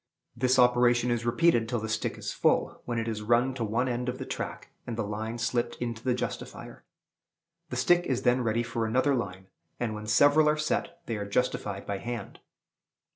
[0.35, 3.87] This operation is repeated till the stick is full, when it is run to one
[3.87, 6.83] end of the track, and the line slipped into the justifier.
[7.69, 9.45] The stick is then ready for another line;
[9.79, 12.39] and, when several are set, they are justified by hand.